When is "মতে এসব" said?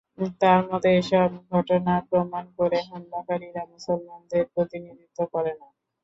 0.69-1.29